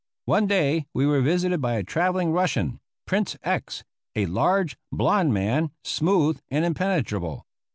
[0.25, 3.83] One day we were visited by a travelling Russian, Prince X.,
[4.15, 7.45] a large, blond man, smooth and impenetrable.